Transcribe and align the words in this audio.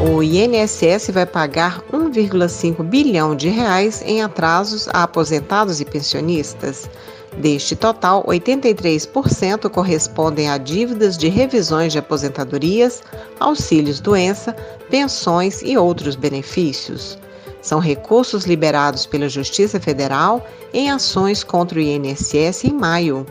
o 0.06 0.22
INSS 0.22 1.12
vai 1.14 1.26
pagar 1.26 1.82
1,5 1.94 2.84
bilhão 2.84 3.34
de 3.34 3.48
reais 3.48 4.04
em 4.06 4.22
atrasos 4.22 4.90
a 4.90 5.04
aposentados 5.04 5.80
e 5.80 5.86
pensionistas. 5.86 6.90
Deste 7.38 7.74
total, 7.74 8.22
83% 8.26 9.70
correspondem 9.70 10.50
a 10.50 10.58
dívidas 10.58 11.18
de 11.18 11.30
revisões 11.30 11.94
de 11.94 12.00
aposentadorias, 12.00 13.02
auxílios 13.40 14.02
doença, 14.02 14.54
pensões 14.90 15.62
e 15.62 15.78
outros 15.78 16.18
benefícios. 16.18 17.18
São 17.62 17.80
recursos 17.80 18.44
liberados 18.44 19.06
pela 19.06 19.30
Justiça 19.30 19.80
Federal 19.80 20.46
em 20.74 20.92
ações 20.92 21.46
contra 21.46 21.80
o 21.80 21.82
INSS 21.82 22.66
em 22.66 22.74
maio. 22.74 23.26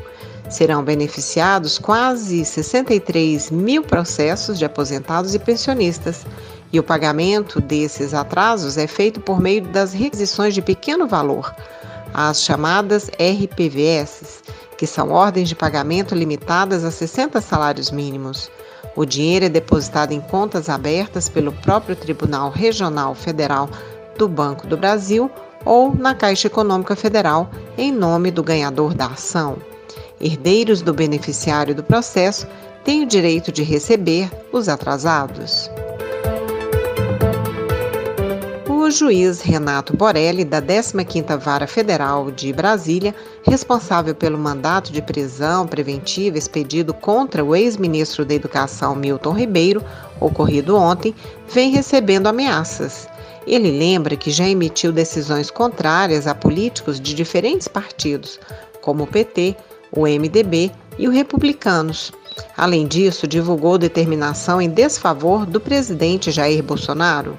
Serão 0.49 0.83
beneficiados 0.83 1.79
quase 1.79 2.45
63 2.45 3.51
mil 3.51 3.83
processos 3.83 4.59
de 4.59 4.65
aposentados 4.65 5.35
e 5.35 5.39
pensionistas, 5.39 6.27
e 6.73 6.79
o 6.79 6.83
pagamento 6.83 7.61
desses 7.61 8.15
atrasos 8.15 8.79
é 8.79 8.87
feito 8.87 9.21
por 9.21 9.41
meio 9.41 9.63
das 9.63 9.93
requisições 9.93 10.55
de 10.55 10.63
pequeno 10.63 11.07
valor, 11.07 11.55
as 12.15 12.43
chamadas 12.43 13.11
RPVS, 13.11 14.43
que 14.79 14.87
são 14.87 15.11
ordens 15.11 15.49
de 15.49 15.55
pagamento 15.55 16.15
limitadas 16.15 16.85
a 16.85 16.91
60 16.91 17.41
salários 17.41 17.91
mínimos. 17.91 18.51
O 18.97 19.05
dinheiro 19.05 19.47
é 19.47 19.49
depositado 19.49 20.13
em 20.13 20.21
contas 20.21 20.69
abertas 20.69 21.29
pelo 21.29 21.53
próprio 21.53 21.95
Tribunal 21.95 22.51
Regional 22.51 23.15
Federal 23.15 23.69
do 24.19 24.29
Banco 24.29 24.67
do 24.67 24.77
Brasil 24.77 25.31
ou 25.65 25.95
na 25.95 26.15
Caixa 26.15 26.49
Econômica 26.49 26.97
Federal, 26.97 27.51
em 27.79 27.93
nome 27.93 28.31
do 28.31 28.43
ganhador 28.43 28.95
da 28.95 29.07
ação. 29.07 29.57
Herdeiros 30.21 30.83
do 30.83 30.93
beneficiário 30.93 31.75
do 31.75 31.83
processo 31.83 32.47
têm 32.85 33.03
o 33.03 33.07
direito 33.07 33.51
de 33.51 33.63
receber 33.63 34.31
os 34.53 34.69
atrasados. 34.69 35.71
Juiz 38.93 39.41
Renato 39.41 39.97
Borelli, 39.97 40.45
da 40.45 40.61
15ª 40.61 41.37
Vara 41.39 41.67
Federal 41.67 42.31
de 42.31 42.53
Brasília, 42.53 43.15
responsável 43.43 44.15
pelo 44.15 44.39
mandato 44.39 44.93
de 44.93 45.03
prisão 45.03 45.67
preventiva 45.67 46.39
expedido 46.39 46.95
contra 46.95 47.45
o 47.45 47.57
ex-ministro 47.57 48.25
da 48.25 48.35
Educação 48.35 48.95
Milton 48.95 49.33
Ribeiro, 49.33 49.83
ocorrido 50.21 50.77
ontem, 50.77 51.15
vem 51.49 51.73
recebendo 51.73 52.27
ameaças. 52.29 53.09
Ele 53.47 53.71
lembra 53.71 54.17
que 54.17 54.31
já 54.31 54.47
emitiu 54.47 54.93
decisões 54.93 55.51
contrárias 55.51 56.27
a 56.27 56.35
políticos 56.35 57.01
de 57.01 57.15
diferentes 57.15 57.67
partidos, 57.67 58.39
como 58.81 59.05
o 59.05 59.07
PT, 59.07 59.57
o 59.91 60.03
MDB 60.03 60.71
e 60.99 61.09
o 61.09 61.11
Republicanos. 61.11 62.13
Além 62.57 62.87
disso, 62.87 63.27
divulgou 63.27 63.77
determinação 63.77 64.61
em 64.61 64.69
desfavor 64.69 65.45
do 65.45 65.61
presidente 65.61 66.31
Jair 66.31 66.63
Bolsonaro. 66.63 67.37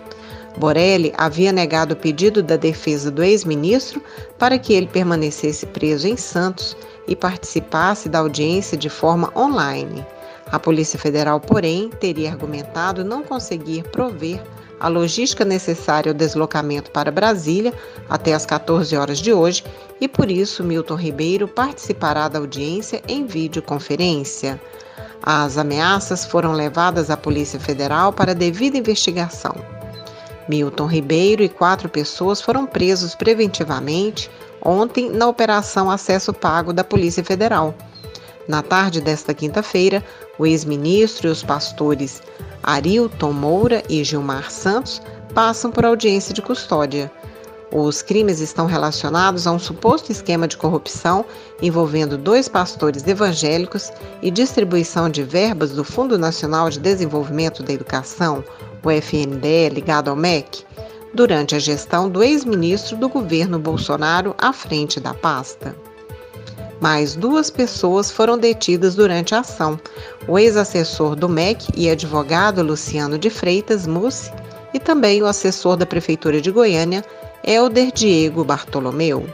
Borelli 0.57 1.13
havia 1.17 1.51
negado 1.51 1.93
o 1.93 1.97
pedido 1.97 2.43
da 2.43 2.55
defesa 2.55 3.09
do 3.09 3.23
ex-ministro 3.23 4.01
para 4.37 4.57
que 4.57 4.73
ele 4.73 4.87
permanecesse 4.87 5.65
preso 5.65 6.07
em 6.07 6.15
Santos 6.15 6.75
e 7.07 7.15
participasse 7.15 8.07
da 8.07 8.19
audiência 8.19 8.77
de 8.77 8.89
forma 8.89 9.31
online. 9.35 10.05
A 10.51 10.59
Polícia 10.59 10.99
Federal, 10.99 11.39
porém, 11.39 11.89
teria 11.89 12.29
argumentado 12.31 13.03
não 13.03 13.23
conseguir 13.23 13.83
prover 13.89 14.41
a 14.79 14.87
logística 14.87 15.45
necessária 15.45 16.11
ao 16.11 16.13
deslocamento 16.13 16.91
para 16.91 17.09
Brasília 17.09 17.73
até 18.09 18.33
às 18.33 18.45
14 18.45 18.95
horas 18.95 19.19
de 19.19 19.33
hoje 19.33 19.63
e 19.99 20.07
por 20.07 20.29
isso 20.29 20.63
Milton 20.63 20.95
Ribeiro 20.95 21.47
participará 21.47 22.27
da 22.27 22.39
audiência 22.39 23.01
em 23.07 23.25
videoconferência. 23.25 24.61
As 25.23 25.57
ameaças 25.57 26.25
foram 26.25 26.51
levadas 26.51 27.09
à 27.09 27.15
Polícia 27.15 27.59
Federal 27.59 28.11
para 28.11 28.35
devida 28.35 28.77
investigação. 28.77 29.55
Milton 30.47 30.85
Ribeiro 30.85 31.43
e 31.43 31.49
quatro 31.49 31.87
pessoas 31.87 32.41
foram 32.41 32.65
presos 32.65 33.15
preventivamente 33.15 34.29
ontem 34.61 35.09
na 35.09 35.27
Operação 35.27 35.89
Acesso 35.89 36.33
Pago 36.33 36.73
da 36.73 36.83
Polícia 36.83 37.23
Federal. 37.23 37.75
Na 38.47 38.61
tarde 38.61 38.99
desta 38.99 39.33
quinta-feira, 39.33 40.03
o 40.37 40.45
ex-ministro 40.45 41.27
e 41.27 41.31
os 41.31 41.43
pastores 41.43 42.21
Arilton 42.61 43.31
Moura 43.31 43.83
e 43.89 44.03
Gilmar 44.03 44.51
Santos 44.51 45.01
passam 45.33 45.71
por 45.71 45.85
audiência 45.85 46.33
de 46.33 46.41
custódia. 46.41 47.11
Os 47.75 48.03
crimes 48.03 48.39
estão 48.39 48.67
relacionados 48.67 49.47
a 49.47 49.51
um 49.51 49.57
suposto 49.57 50.11
esquema 50.11 50.47
de 50.47 50.55
corrupção 50.55 51.25
envolvendo 51.59 52.19
dois 52.19 52.47
pastores 52.47 53.07
evangélicos 53.07 53.91
e 54.21 54.29
distribuição 54.29 55.09
de 55.09 55.23
verbas 55.23 55.71
do 55.71 55.83
Fundo 55.83 56.15
Nacional 56.15 56.69
de 56.69 56.79
Desenvolvimento 56.79 57.63
da 57.63 57.73
Educação, 57.73 58.43
o 58.83 58.91
FNDE, 58.91 59.69
ligado 59.69 60.11
ao 60.11 60.15
MEC, 60.15 60.63
durante 61.15 61.55
a 61.55 61.59
gestão 61.59 62.07
do 62.07 62.21
ex-ministro 62.21 62.95
do 62.95 63.09
governo 63.09 63.57
Bolsonaro 63.57 64.35
à 64.37 64.53
frente 64.53 64.99
da 64.99 65.15
pasta. 65.15 65.75
Mais 66.79 67.15
duas 67.15 67.49
pessoas 67.49 68.11
foram 68.11 68.37
detidas 68.37 68.93
durante 68.93 69.33
a 69.33 69.39
ação: 69.39 69.79
o 70.27 70.37
ex-assessor 70.37 71.15
do 71.15 71.27
MEC 71.27 71.69
e 71.75 71.89
advogado 71.89 72.61
Luciano 72.61 73.17
de 73.17 73.31
Freitas 73.31 73.87
Mussi 73.87 74.31
e 74.75 74.79
também 74.79 75.23
o 75.23 75.25
assessor 75.25 75.75
da 75.75 75.87
Prefeitura 75.87 76.39
de 76.39 76.51
Goiânia, 76.51 77.03
Helder 77.45 77.91
Diego 77.91 78.41
Bartolomeu. 78.45 79.27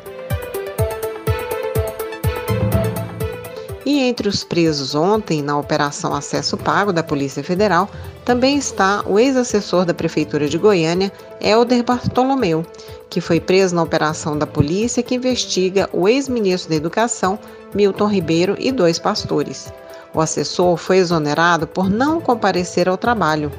E 3.86 4.00
entre 4.00 4.28
os 4.28 4.44
presos 4.44 4.96
ontem 4.96 5.44
na 5.44 5.56
Operação 5.56 6.16
Acesso 6.16 6.58
Pago 6.58 6.92
da 6.92 7.03
Polícia 7.03 7.44
Federal 7.44 7.88
também 8.25 8.58
está 8.58 9.03
o 9.06 9.19
ex-assessor 9.19 9.86
da 9.86 9.94
Prefeitura 9.94 10.50
de 10.50 10.58
Goiânia, 10.58 11.12
Helder 11.40 11.84
Bartolomeu, 11.84 12.66
que 13.12 13.22
foi 13.22 13.40
preso 13.40 13.75
na 13.75 13.84
operação 13.84 14.36
da 14.36 14.48
polícia 14.48 15.03
que 15.03 15.14
investiga 15.14 15.88
o 15.94 16.09
ex-ministro 16.09 16.72
da 16.72 16.78
Educação, 16.78 17.38
Milton 17.75 18.08
Ribeiro, 18.08 18.56
e 18.58 18.72
dois 18.72 18.98
pastores. 18.98 19.72
O 20.16 20.19
assessor 20.19 20.78
foi 20.78 20.98
exonerado 20.98 21.68
por 21.68 21.88
não 21.88 22.19
comparecer 22.19 22.90
ao 22.90 22.98
trabalho. 22.98 23.52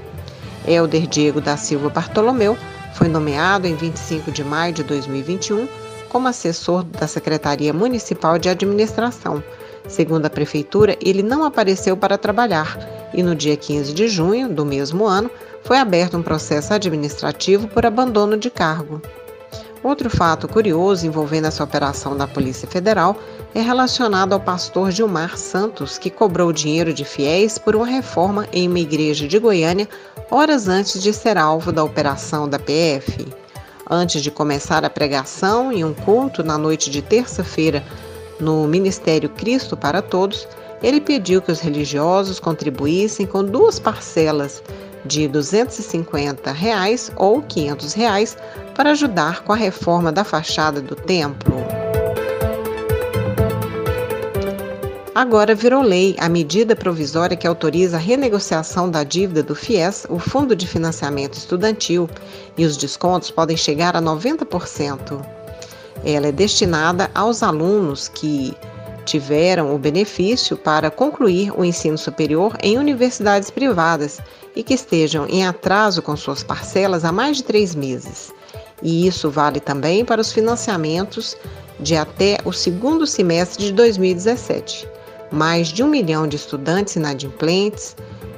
Helder 0.66 1.06
Diego 1.06 1.40
da 1.40 1.56
Silva 1.56 1.88
Bartolomeu 1.88 2.58
foi 2.94 3.08
nomeado 3.08 3.66
em 3.66 3.74
25 3.74 4.30
de 4.30 4.44
maio 4.44 4.72
de 4.72 4.82
2021 4.82 5.68
como 6.08 6.28
assessor 6.28 6.82
da 6.84 7.06
Secretaria 7.06 7.72
Municipal 7.72 8.38
de 8.38 8.48
Administração 8.48 9.42
Segundo 9.88 10.26
a 10.26 10.30
prefeitura, 10.30 10.96
ele 11.04 11.22
não 11.22 11.44
apareceu 11.44 11.96
para 11.96 12.16
trabalhar 12.16 12.78
e 13.12 13.22
no 13.22 13.34
dia 13.34 13.56
15 13.56 13.92
de 13.92 14.08
junho 14.08 14.48
do 14.48 14.64
mesmo 14.64 15.04
ano 15.04 15.30
foi 15.64 15.78
aberto 15.78 16.16
um 16.16 16.22
processo 16.22 16.72
administrativo 16.72 17.66
por 17.68 17.84
abandono 17.84 18.36
de 18.36 18.48
cargo. 18.50 19.02
Outro 19.82 20.10
fato 20.10 20.46
curioso 20.46 21.06
envolvendo 21.06 21.46
essa 21.46 21.64
operação 21.64 22.14
da 22.14 22.28
Polícia 22.28 22.68
Federal 22.68 23.16
é 23.54 23.62
relacionado 23.62 24.34
ao 24.34 24.40
pastor 24.40 24.90
Gilmar 24.90 25.38
Santos, 25.38 25.96
que 25.96 26.10
cobrou 26.10 26.52
dinheiro 26.52 26.92
de 26.92 27.02
fiéis 27.02 27.56
por 27.56 27.74
uma 27.74 27.86
reforma 27.86 28.46
em 28.52 28.68
uma 28.68 28.78
igreja 28.78 29.26
de 29.26 29.38
Goiânia 29.38 29.88
horas 30.30 30.68
antes 30.68 31.02
de 31.02 31.12
ser 31.14 31.38
alvo 31.38 31.72
da 31.72 31.82
operação 31.82 32.46
da 32.46 32.58
PF. 32.58 33.26
Antes 33.88 34.22
de 34.22 34.30
começar 34.30 34.84
a 34.84 34.90
pregação 34.90 35.72
em 35.72 35.82
um 35.82 35.94
culto 35.94 36.44
na 36.44 36.58
noite 36.58 36.90
de 36.90 37.00
terça-feira, 37.00 37.82
no 38.38 38.66
Ministério 38.68 39.30
Cristo 39.30 39.76
para 39.78 40.02
Todos, 40.02 40.46
ele 40.82 41.00
pediu 41.00 41.40
que 41.40 41.50
os 41.50 41.60
religiosos 41.60 42.38
contribuíssem 42.38 43.26
com 43.26 43.42
duas 43.42 43.78
parcelas 43.78 44.62
de 45.04 45.26
250 45.28 46.52
reais 46.52 47.10
ou 47.16 47.42
500 47.42 47.92
reais 47.94 48.36
para 48.74 48.90
ajudar 48.90 49.42
com 49.44 49.52
a 49.52 49.56
reforma 49.56 50.12
da 50.12 50.24
fachada 50.24 50.80
do 50.80 50.94
templo. 50.94 51.54
Agora 55.14 55.54
virou 55.54 55.82
lei 55.82 56.16
a 56.18 56.28
medida 56.28 56.74
provisória 56.74 57.36
que 57.36 57.46
autoriza 57.46 57.96
a 57.96 58.00
renegociação 58.00 58.88
da 58.88 59.04
dívida 59.04 59.42
do 59.42 59.54
FIES, 59.54 60.06
o 60.08 60.18
Fundo 60.18 60.56
de 60.56 60.66
Financiamento 60.66 61.34
Estudantil, 61.34 62.08
e 62.56 62.64
os 62.64 62.76
descontos 62.76 63.30
podem 63.30 63.56
chegar 63.56 63.96
a 63.96 64.00
90%. 64.00 65.20
Ela 66.04 66.28
é 66.28 66.32
destinada 66.32 67.10
aos 67.14 67.42
alunos 67.42 68.08
que 68.08 68.56
tiveram 69.10 69.74
o 69.74 69.78
benefício 69.78 70.56
para 70.56 70.88
concluir 70.88 71.52
o 71.58 71.64
ensino 71.64 71.98
superior 71.98 72.56
em 72.62 72.78
universidades 72.78 73.50
privadas 73.50 74.20
e 74.54 74.62
que 74.62 74.74
estejam 74.74 75.26
em 75.26 75.44
atraso 75.44 76.00
com 76.00 76.16
suas 76.16 76.44
parcelas 76.44 77.04
há 77.04 77.10
mais 77.10 77.38
de 77.38 77.42
três 77.42 77.74
meses. 77.74 78.32
E 78.80 79.08
isso 79.08 79.28
vale 79.28 79.58
também 79.58 80.04
para 80.04 80.20
os 80.20 80.32
financiamentos 80.32 81.36
de 81.80 81.96
até 81.96 82.38
o 82.44 82.52
segundo 82.52 83.04
semestre 83.04 83.64
de 83.64 83.72
2017. 83.72 84.88
Mais 85.32 85.68
de 85.68 85.82
um 85.82 85.88
milhão 85.88 86.28
de 86.28 86.36
estudantes 86.36 86.94
inadimplentes, 86.94 87.96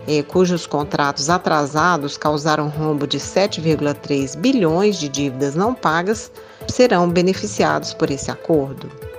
eh, 0.09 0.23
cujos 0.23 0.67
contratos 0.67 1.29
atrasados 1.29 2.17
causaram 2.17 2.69
rombo 2.69 3.07
de 3.07 3.21
7,3 3.21 4.35
bilhões 4.37 4.97
de 4.97 5.11
dívidas 5.11 5.55
não 5.55 5.75
pagas, 5.75 6.33
serão 6.67 7.11
beneficiados 7.11 7.93
por 7.93 8.11
esse 8.11 8.31
acordo. 8.31 9.12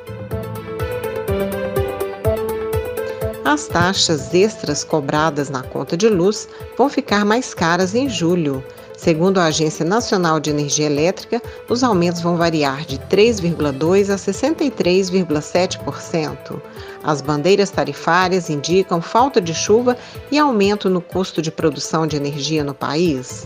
As 3.46 3.68
taxas 3.68 4.34
extras 4.34 4.86
cobradas 4.86 5.50
na 5.50 5.62
conta 5.62 5.98
de 5.98 6.08
luz 6.08 6.48
vão 6.78 6.88
ficar 6.88 7.26
mais 7.26 7.54
caras 7.54 7.94
em 7.94 8.08
julho. 8.08 8.64
Segundo 8.96 9.38
a 9.38 9.48
Agência 9.48 9.84
Nacional 9.84 10.40
de 10.40 10.50
Energia 10.50 10.86
Elétrica, 10.86 11.42
os 11.68 11.84
aumentos 11.84 12.22
vão 12.22 12.38
variar 12.38 12.86
de 12.86 12.98
3,2% 12.98 14.14
a 14.14 14.16
63,7%. 14.16 16.62
As 17.04 17.22
bandeiras 17.22 17.70
tarifárias 17.70 18.50
indicam 18.50 19.02
falta 19.02 19.42
de 19.42 19.54
chuva 19.54 19.98
e 20.32 20.40
aumento 20.40 20.90
no 20.90 21.02
custo 21.02 21.42
de 21.42 21.52
produção 21.52 22.08
de 22.08 22.16
energia 22.16 22.64
no 22.64 22.74
país. 22.74 23.46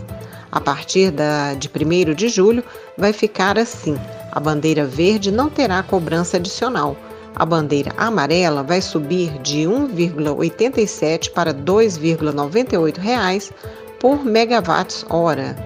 A 0.52 0.60
partir 0.60 1.10
da, 1.10 1.54
de 1.54 1.68
1 1.68 2.14
de 2.14 2.28
julho, 2.28 2.62
vai 2.96 3.12
ficar 3.12 3.58
assim: 3.58 3.98
a 4.30 4.38
bandeira 4.38 4.84
verde 4.84 5.32
não 5.32 5.50
terá 5.50 5.82
cobrança 5.82 6.36
adicional. 6.36 6.96
A 7.34 7.44
bandeira 7.44 7.92
amarela 7.96 8.62
vai 8.62 8.80
subir 8.80 9.38
de 9.38 9.62
1,87 9.62 11.30
para 11.30 11.54
2,98 11.54 12.98
reais 12.98 13.52
por 14.00 14.24
megawatts-hora. 14.24 15.56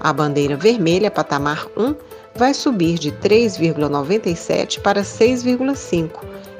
A 0.00 0.12
bandeira 0.12 0.56
vermelha, 0.56 1.10
patamar 1.10 1.66
1, 1.76 1.94
vai 2.34 2.54
subir 2.54 2.98
de 2.98 3.10
3,97 3.12 4.80
para 4.80 5.02
6,5 5.02 6.10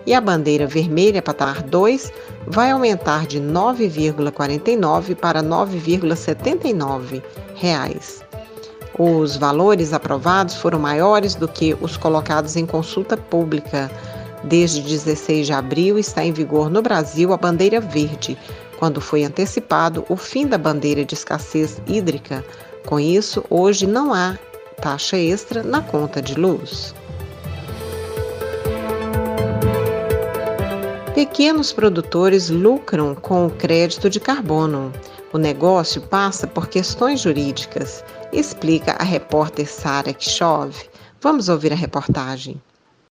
e 0.07 0.15
a 0.15 0.21
bandeira 0.21 0.67
vermelha, 0.67 1.21
patamar 1.21 1.63
2, 1.63 2.13
vai 2.47 2.71
aumentar 2.71 3.27
de 3.27 3.41
9,49 3.41 5.17
para 5.17 5.43
9,79 5.43 7.23
reais. 7.57 8.25
Os 8.97 9.37
valores 9.37 9.93
aprovados 9.93 10.55
foram 10.55 10.79
maiores 10.79 11.35
do 11.35 11.49
que 11.49 11.77
os 11.81 11.97
colocados 11.97 12.57
em 12.57 12.65
consulta 12.65 13.17
pública. 13.17 13.91
Desde 14.47 14.81
16 14.81 15.47
de 15.47 15.53
abril 15.53 15.99
está 15.99 16.25
em 16.25 16.33
vigor 16.33 16.71
no 16.71 16.81
Brasil 16.81 17.33
a 17.33 17.37
bandeira 17.37 17.81
verde, 17.81 18.39
quando 18.79 19.01
foi 19.01 19.25
antecipado 19.25 20.05
o 20.09 20.17
fim 20.17 20.47
da 20.47 20.57
bandeira 20.57 21.05
de 21.05 21.15
escassez 21.15 21.83
hídrica. 21.85 22.45
Com 22.87 23.01
isso, 23.01 23.45
hoje 23.51 23.89
não 23.89 24.15
há 24.15 24.39
taxa 24.81 25.19
extra 25.19 25.65
na 25.65 25.83
conta 25.83 26.23
de 26.23 26.35
luz. 26.35 26.95
Pequenos 31.13 31.73
produtores 31.73 32.49
lucram 32.49 33.17
com 33.17 33.47
o 33.47 33.51
crédito 33.51 34.09
de 34.09 34.21
carbono. 34.21 34.93
O 35.33 35.39
negócio 35.39 36.01
passa 36.03 36.47
por 36.47 36.69
questões 36.69 37.21
jurídicas, 37.21 38.05
explica 38.33 38.93
a 38.93 39.03
repórter 39.03 39.67
Sara 39.67 40.13
Kishov. 40.13 40.73
Vamos 41.21 41.49
ouvir 41.49 41.73
a 41.73 41.77
reportagem. 41.77 42.61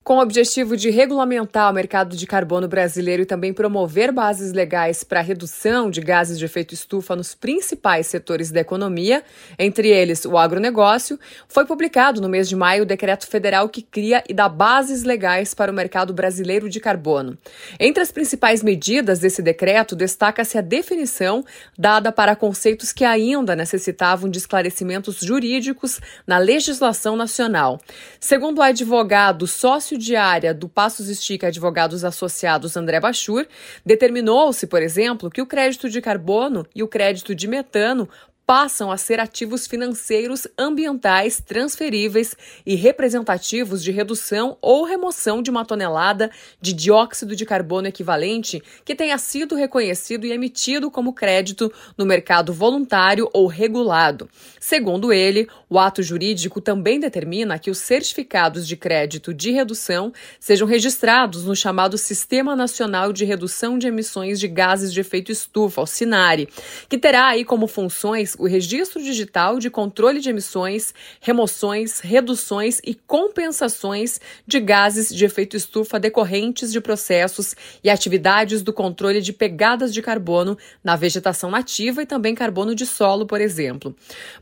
Com 0.04 0.16
o 0.16 0.22
objetivo 0.22 0.76
de 0.76 0.90
regulamentar 0.90 1.70
o 1.70 1.74
mercado 1.76 2.18
de 2.18 2.26
carbono 2.26 2.68
brasileiro 2.68 3.22
e 3.22 3.26
também 3.26 3.54
promover 3.54 4.12
bases 4.12 4.52
legais 4.52 5.04
para 5.04 5.20
a 5.20 5.24
redução 5.24 5.92
de 5.92 6.02
gases 6.02 6.40
de 6.40 6.44
efeito 6.44 6.74
estufa 6.74 7.16
nos 7.16 7.36
principais 7.36 8.08
setores 8.08 8.50
da 8.50 8.60
economia, 8.60 9.24
entre 9.60 9.90
eles 9.90 10.26
o 10.26 10.40
agronegócio, 10.40 11.20
foi 11.48 11.68
publicado 11.68 12.20
no 12.20 12.28
mês 12.28 12.50
de 12.50 12.56
maio 12.56 12.82
o 12.82 12.86
decreto 12.86 13.28
federal 13.28 13.70
que 13.70 13.84
cria 13.84 14.24
e 14.28 14.34
dá 14.34 14.50
bases 14.50 15.04
legais 15.04 15.54
para 15.54 15.72
o 15.72 15.76
mercado 15.76 16.12
brasileiro 16.16 16.68
de 16.68 16.80
carbono. 16.80 17.38
Entre 17.80 18.02
as 18.02 18.12
principais 18.12 18.64
medidas 18.64 19.20
desse 19.20 19.44
decreto, 19.44 19.96
destaca-se 19.96 20.58
a 20.58 20.62
definição 20.62 21.46
dada 21.78 22.12
para 22.12 22.36
conceitos 22.36 22.92
que 22.92 23.06
ainda 23.06 23.56
necessitavam 23.56 24.32
de 24.32 24.40
esclarecimentos 24.40 25.20
jurídicos 25.20 26.02
na 26.26 26.40
legislação 26.40 27.16
nacional. 27.16 27.80
Segundo 28.20 28.58
o 28.58 28.64
advogado 28.64 29.46
sócio 29.46 29.91
sócio 29.92 29.98
de 29.98 30.16
área 30.16 30.54
do 30.54 30.70
Passos 30.70 31.10
Estica 31.10 31.48
Advogados 31.48 32.04
Associados 32.04 32.78
André 32.78 33.00
Bachur, 33.00 33.48
determinou-se, 33.86 34.68
por 34.68 34.82
exemplo, 34.82 35.30
que 35.30 35.42
o 35.42 35.46
crédito 35.46 35.90
de 35.90 36.02
carbono 36.02 36.66
e 36.74 36.84
o 36.84 36.88
crédito 36.88 37.36
de 37.36 37.48
metano 37.48 38.08
passam 38.46 38.92
a 38.92 38.98
ser 38.98 39.20
ativos 39.20 39.66
financeiros 39.66 40.46
ambientais 40.58 41.40
transferíveis 41.40 42.36
e 42.66 42.76
representativos 42.76 43.82
de 43.84 43.92
redução 43.92 44.58
ou 44.62 44.84
remoção 44.84 45.42
de 45.42 45.50
uma 45.50 45.64
tonelada 45.64 46.30
de 46.60 46.74
dióxido 46.74 47.36
de 47.36 47.46
carbono 47.46 47.88
equivalente 47.88 48.62
que 48.84 48.96
tenha 48.96 49.18
sido 49.18 49.56
reconhecido 49.56 50.26
e 50.26 50.32
emitido 50.32 50.92
como 50.92 51.14
crédito 51.14 51.72
no 51.98 52.06
mercado 52.06 52.52
voluntário 52.52 53.30
ou 53.34 53.48
regulado. 53.48 54.30
Segundo 54.60 55.14
ele, 55.14 55.48
o 55.70 55.80
ato 55.80 56.04
jurídico 56.04 56.60
também 56.60 57.00
determina 57.00 57.58
que 57.58 57.72
os 57.72 57.78
certificados 57.78 58.68
de 58.68 58.76
crédito 58.76 59.34
de 59.34 59.52
redução 59.52 60.12
sejam 60.40 60.68
registrados 60.68 61.46
no 61.46 61.56
chamado 61.56 61.98
Sistema 61.98 62.56
Nacional 62.56 63.14
de 63.14 63.24
Redução 63.24 63.78
de 63.78 63.88
Emissões 63.88 64.40
de 64.40 64.48
Gases 64.48 64.92
de 64.92 65.00
Efeito 65.00 65.32
Estufa, 65.32 65.82
o 65.82 65.88
SINARE, 65.88 66.50
que 66.90 66.98
terá 66.98 67.28
aí 67.28 67.46
como 67.46 67.68
funções 67.68 68.31
o 68.40 68.48
registro 68.48 69.02
digital 69.02 69.60
de 69.60 69.70
controle 69.70 70.20
de 70.20 70.30
emissões, 70.30 70.94
remoções, 71.20 72.00
reduções 72.00 72.80
e 72.86 72.94
compensações 72.94 74.20
de 74.48 74.60
gases 74.60 75.10
de 75.14 75.26
efeito 75.26 75.58
estufa 75.58 76.00
decorrentes 76.00 76.72
de 76.72 76.80
processos 76.80 77.56
e 77.84 77.90
atividades 77.90 78.62
do 78.62 78.72
controle 78.72 79.22
de 79.22 79.34
pegadas 79.34 79.94
de 79.94 80.02
carbono 80.02 80.58
na 80.84 80.96
vegetação 80.96 81.50
nativa 81.50 82.04
e 82.04 82.06
também 82.06 82.34
carbono 82.34 82.74
de 82.74 82.86
solo, 82.86 83.26
por 83.26 83.42
exemplo. 83.42 83.96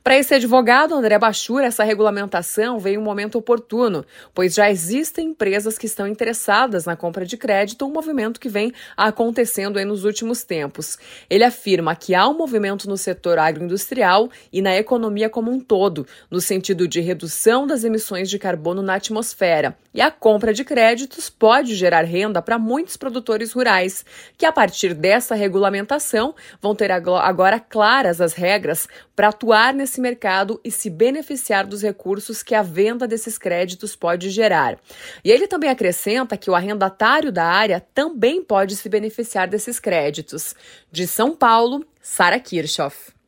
Para 0.04 0.18
esse 0.18 0.34
advogado, 0.34 0.94
André 0.94 1.18
Bachura, 1.18 1.66
essa 1.66 1.84
regulamentação 1.84 2.80
veio 2.80 3.00
um 3.00 3.04
momento 3.04 3.38
oportuno, 3.38 4.06
pois 4.34 4.54
já 4.54 4.70
existem 4.70 5.28
empresas 5.30 5.78
que 5.78 5.86
estão 5.86 6.08
interessadas 6.08 6.86
na 6.86 6.96
compra 6.96 7.26
de 7.26 7.38
crédito, 7.38 7.86
um 7.86 7.92
movimento 7.92 8.40
que 8.40 8.50
vem 8.50 8.72
acontecendo 8.96 9.80
nos 9.86 10.04
últimos 10.04 10.44
tempos. 10.44 10.98
Ele 11.30 11.44
afirma 11.44 11.96
que 11.96 12.16
há 12.16 12.28
um 12.28 12.38
movimento 12.38 12.90
no 12.90 12.98
setor 12.98 13.40
agroindustrial 13.40 13.79
industrial 13.80 14.30
e 14.52 14.62
na 14.62 14.76
economia 14.76 15.30
como 15.30 15.50
um 15.50 15.60
todo, 15.60 16.06
no 16.30 16.42
sentido 16.42 16.88
de 16.88 17.00
redução 17.00 17.66
das 17.66 17.84
emissões 17.84 18.30
de 18.30 18.38
carbono 18.38 18.82
na 18.82 18.96
atmosfera. 18.96 19.78
E 19.94 20.02
a 20.02 20.12
compra 20.12 20.54
de 20.54 20.64
créditos 20.64 21.30
pode 21.30 21.76
gerar 21.76 22.04
renda 22.04 22.42
para 22.42 22.60
muitos 22.60 22.98
produtores 22.98 23.54
rurais, 23.54 24.06
que 24.38 24.46
a 24.46 24.52
partir 24.52 24.94
dessa 24.94 25.34
regulamentação 25.34 26.36
vão 26.62 26.76
ter 26.76 26.92
agora 26.92 27.60
claras 27.60 28.22
as 28.22 28.34
regras 28.34 28.88
para 29.16 29.30
atuar 29.30 29.74
nesse 29.74 30.00
mercado 30.00 30.60
e 30.64 30.72
se 30.72 30.90
beneficiar 30.90 31.66
dos 31.66 31.82
recursos 31.82 32.44
que 32.44 32.54
a 32.54 32.62
venda 32.62 33.08
desses 33.08 33.38
créditos 33.38 33.96
pode 33.96 34.30
gerar. 34.30 34.78
E 35.24 35.32
ele 35.32 35.48
também 35.48 35.70
acrescenta 35.70 36.38
que 36.38 36.50
o 36.50 36.56
arrendatário 36.56 37.32
da 37.32 37.46
área 37.46 37.80
também 37.94 38.44
pode 38.44 38.76
se 38.76 38.90
beneficiar 38.90 39.48
desses 39.48 39.80
créditos. 39.80 40.56
De 40.92 41.08
São 41.08 41.36
Paulo, 41.36 41.86
Sara 42.02 42.40
Kirchhoff. 42.40 43.19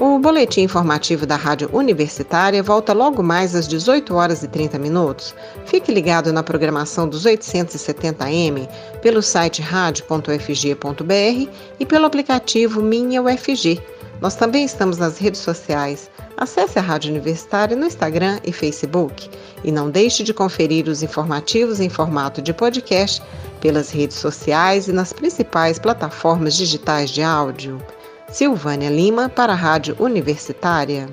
O 0.00 0.18
boletim 0.18 0.62
informativo 0.62 1.26
da 1.26 1.36
Rádio 1.36 1.68
Universitária 1.74 2.62
volta 2.62 2.94
logo 2.94 3.22
mais 3.22 3.54
às 3.54 3.68
18 3.68 4.14
horas 4.14 4.42
e 4.42 4.48
30 4.48 4.78
minutos. 4.78 5.34
Fique 5.66 5.92
ligado 5.92 6.32
na 6.32 6.42
programação 6.42 7.06
dos 7.06 7.24
870M 7.24 8.66
pelo 9.02 9.20
site 9.20 9.60
rádio.ufg.br 9.60 11.50
e 11.78 11.84
pelo 11.84 12.06
aplicativo 12.06 12.80
Minha 12.80 13.22
UFG. 13.22 13.78
Nós 14.22 14.34
também 14.34 14.64
estamos 14.64 14.96
nas 14.96 15.18
redes 15.18 15.40
sociais. 15.40 16.10
Acesse 16.36 16.78
a 16.78 16.82
Rádio 16.82 17.10
Universitária 17.10 17.76
no 17.76 17.84
Instagram 17.84 18.40
e 18.42 18.52
Facebook. 18.52 19.28
E 19.62 19.70
não 19.70 19.90
deixe 19.90 20.22
de 20.22 20.32
conferir 20.32 20.88
os 20.88 21.02
informativos 21.02 21.80
em 21.80 21.90
formato 21.90 22.40
de 22.40 22.54
podcast 22.54 23.22
pelas 23.60 23.90
redes 23.90 24.16
sociais 24.16 24.88
e 24.88 24.92
nas 24.92 25.12
principais 25.12 25.78
plataformas 25.78 26.54
digitais 26.54 27.10
de 27.10 27.22
áudio. 27.22 27.80
Silvânia 28.28 28.90
Lima 28.90 29.28
para 29.28 29.52
a 29.52 29.56
Rádio 29.56 29.96
Universitária. 29.98 31.08